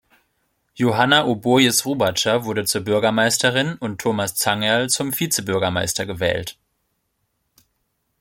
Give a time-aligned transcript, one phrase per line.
[0.73, 6.57] Johanna Obojes-Rubatscher wurde zur Bürgermeisterin und Thomas Zangerl zum Vizebürgermeister gewählt.